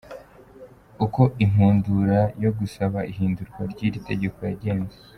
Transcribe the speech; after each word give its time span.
Uko 1.05 1.21
inkundura 1.43 2.19
yo 2.43 2.51
gusaba 2.59 2.99
ihindurwa 3.11 3.61
ry’iri 3.71 3.99
tegeko 4.09 4.39
yagenze. 4.49 4.97